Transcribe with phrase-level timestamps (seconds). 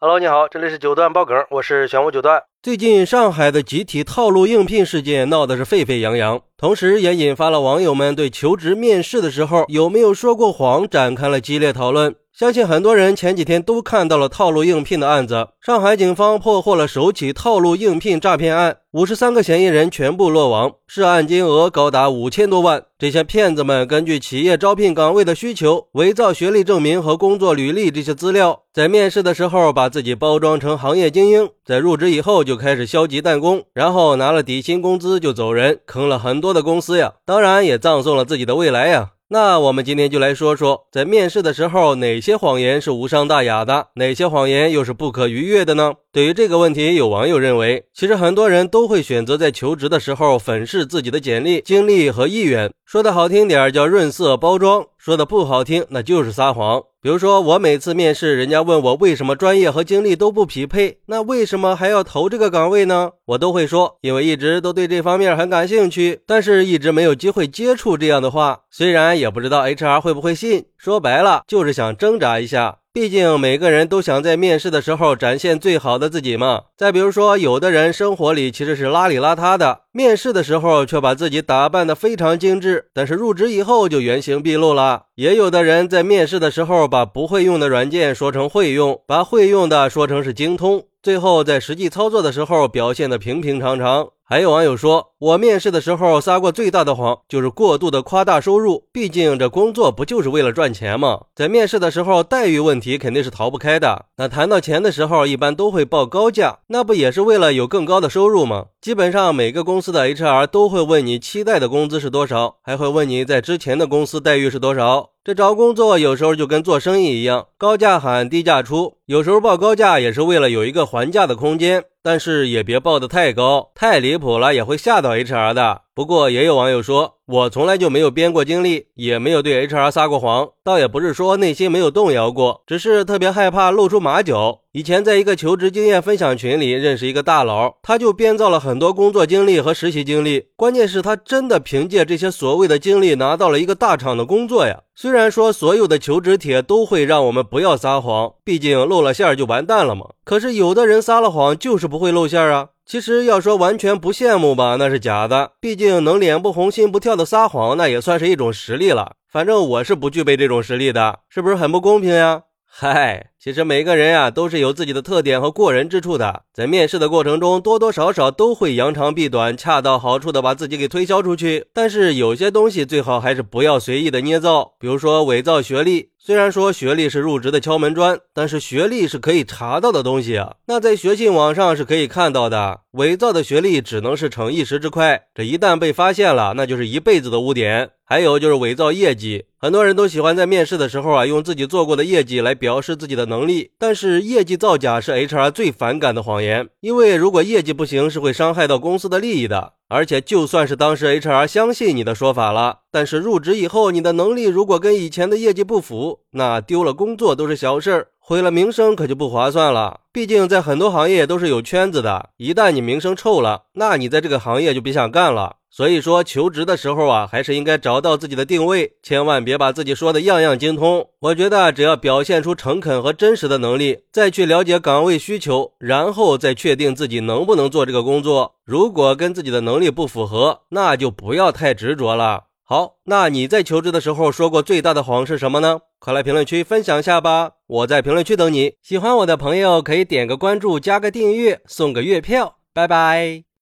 [0.00, 2.40] Hello，你好，这里是九段爆梗，我是玄武九段。
[2.62, 12.14] 最近上海的集体套路应聘事件闹得是沸沸扬扬，同时也引发了网友们对求职面试的时候有没有说过谎展开了激烈讨论。
[12.38, 15.48] 相信很多人前几天都看到了套路应聘的案子。
[15.60, 22.84] 上海警方破获了首起套路应聘诈骗案，五十三个嫌疑人全部落网，涉案金额高达五千多万。
[22.96, 39.10] 这些骗子们根据企业招聘岗位的需求，伪造学历证明和工作履历这些资料，在面试的时候把自己包装成行业精英，在入职以后就开始消极怠工，然后拿了底薪工资就走人，坑了很多的公司呀，当然也葬送了自己的未来呀。
[39.30, 45.92] 那我们今天就来说说，在面试的时候，哪些谎言是无伤大雅的，哪些谎言又是不可逾越的呢？
[46.10, 56.82] 对于这个问题，有网友认为，其实很多人都会选择在求职的时候粉饰自己的简历、经历和意愿，说的好听点叫润色包装，说的不好听那就是撒谎。
[57.00, 63.12] 比如说，我每次面试，人家问我为什么专业和经历都不匹配，那为什么还要投这个岗位呢？
[63.24, 68.64] 我都会说，因为一直都对这方面很感兴趣，但是一直没有机会接触这样的话。
[68.70, 72.80] 虽然也不知道 HR 会不会信，说白了就是想挣扎一下。
[72.98, 76.62] 毕竟每个人都想在面试的时候展现最好的自己嘛。
[76.76, 85.04] 再比如说，有的人生活里其实是邋里邋遢的，面试的时候却把自己打扮得非常精致，但是入职以后就原形毕露了。
[85.14, 94.08] 也有的人在面试的时候把不会用的软件说成会用，把会用的说成是精通，最后在实际操作的时候表现得平平常常。
[94.30, 98.84] 还有网友说，我面试的时候撒过最大的谎，就是过度的夸大收入。
[98.92, 101.22] 毕竟这工作不就是为了赚钱吗？
[101.34, 104.04] 在面试的时候，待遇问题肯定是逃不开的。
[104.18, 108.66] 那谈到钱的时候，一般都会报高价，那不也是为了有更高的收入吗？
[108.82, 115.12] 基本上每个公司的 HR 都会问你期待的工资是多少，还会问你在之前的公司待遇是多少。
[115.28, 121.84] 这找工作有时候就跟做生意一样，高价喊低价出，有时候报高价也是为了有一个还价的空间。
[122.02, 125.82] 但是也别报的太高，太离谱了，也会吓到 HR 的。
[125.98, 134.60] 不过也有网友说，我从来就没有编过经历，也没有对 HR 撒过谎，倒也不是说内心没有动摇过，只是特别害怕露出马脚。
[134.70, 144.82] 以前在一个求职经验分享群里认识一个大佬，他就编造了很多工作经历和实习经历，关键是他真的凭借这些所谓的经历拿到了一个大厂的工作呀。
[144.94, 150.10] 虽然说所有的求职帖都会让我们不要撒谎，毕竟露了馅儿就完蛋了嘛。
[150.22, 152.68] 可是有的人撒了谎就是不会露馅儿啊。
[152.88, 155.52] 其实要说完全不羡慕吧，那是假的。
[155.60, 159.16] 毕竟能脸不红心不跳的撒谎，那也算是一种实力了。
[159.30, 162.44] 反正我是不具备这种实力的，是不是很不公平呀？
[162.64, 171.66] 嗨，其实每个人呀都是有自己的特点和过人之处的，在面试的过程中，多多少少都会扬长避短，恰到好处的把自己给推销出去。
[171.74, 176.08] 但是有些东西最好还是不要随意的捏造，比如说伪造学历。
[176.28, 182.80] 虽然说学历是入职的敲门砖，但是学历是可以查到的东西啊，那在学信网上是可以看到的。
[182.90, 187.92] 伪造的学历只能是逞一时之快，这一旦被发现了，那就是一辈子的污点。
[188.04, 193.70] 还有就是伪造业绩，很多人都喜欢在面试的时候啊，用自己做过的业绩来表示自己的能力。
[193.78, 199.72] 但是业绩造假是 HR 最反感的谎言，因为如果业绩不行，是会伤害到公司的利益的。
[199.88, 208.08] 而且就算是当时 HR 相信你的说法了，但是入职以后，你的能力如果跟以前的业绩不符，那丢了工作都是小事儿。
[208.20, 215.56] 毁了名声可就不划算了，毕竟在很多行业都是有圈子的，一旦你名声臭了，那你在这个行业就别想干了。
[215.70, 221.08] 所以说求职的时候啊，还是应该找到自己的定位，千万别把自己说的样样精通。
[221.20, 228.54] 我觉得只要表现出诚恳和真实的能力，再去了解岗位需求，然后再确定自己能不能做这个工作。
[228.64, 232.44] 如果跟自己的能力不符合，那就不要太执着了。
[232.64, 235.80] 好，那你在求职的时候说过最大的谎是什么呢？
[235.98, 238.74] 快来评论区分享一下吧，我在评论区等你。
[238.82, 242.56] 喜欢我的朋友可以点个关注，加个订阅，送个月票。
[242.74, 243.47] 拜拜。